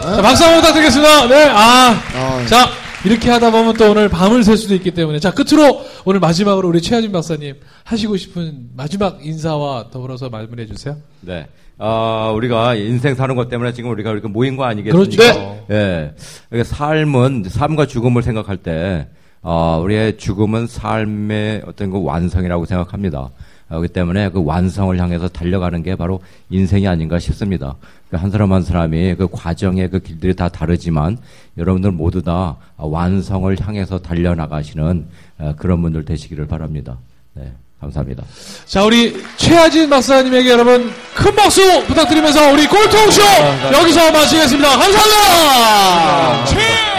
[0.02, 1.26] 자, 박수 한번 부탁드리겠습니다.
[1.28, 2.00] 네, 아.
[2.14, 2.68] 어, 자,
[3.04, 5.18] 이렇게 하다 보면 또 오늘 밤을 샐 수도 있기 때문에.
[5.18, 10.96] 자, 끝으로 오늘 마지막으로 우리 최하진 박사님 하시고 싶은 마지막 인사와 더불어서 말씀을 해주세요.
[11.20, 11.46] 네.
[11.78, 15.16] 어, 우리가 인생 사는 것 때문에 지금 우리가 이렇게 모인 거 아니겠습니까?
[15.16, 15.64] 그렇죠.
[15.70, 16.14] 예.
[16.48, 19.08] 그러니까 삶은, 삶과 죽음을 생각할 때,
[19.42, 23.30] 어, 우리의 죽음은 삶의 어떤 그 완성이라고 생각합니다.
[23.72, 27.76] 어, 그렇기 때문에 그 완성을 향해서 달려가는 게 바로 인생이 아닌가 싶습니다.
[28.10, 31.16] 그한 사람 한 사람이 그 과정의 그 길들이 다 다르지만
[31.56, 35.06] 여러분들 모두 다 완성을 향해서 달려나가시는
[35.38, 36.98] 어, 그런 분들 되시기를 바랍니다.
[37.32, 37.50] 네.
[37.80, 38.22] 감사합니다.
[38.66, 43.22] 자, 우리 최하진 박사님에게 여러분 큰 박수 부탁드리면서 우리 꼴통쇼
[43.72, 44.68] 여기서 마치겠습니다.
[44.68, 46.44] 감사합니다!
[46.44, 46.91] 최